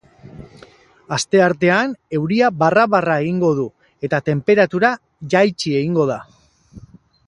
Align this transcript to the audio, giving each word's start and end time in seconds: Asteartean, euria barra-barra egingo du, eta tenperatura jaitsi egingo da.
Asteartean, 1.17 1.93
euria 2.21 2.51
barra-barra 2.63 3.19
egingo 3.27 3.53
du, 3.61 3.69
eta 4.09 4.23
tenperatura 4.33 4.95
jaitsi 5.37 5.79
egingo 5.85 6.13
da. 6.15 6.21